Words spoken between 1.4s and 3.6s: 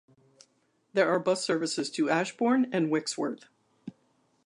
services to Ashbourne and Wirksworth.